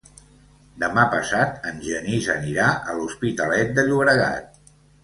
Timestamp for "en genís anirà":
1.73-2.73